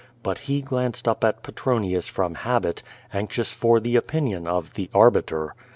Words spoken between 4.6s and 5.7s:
"the arbiter."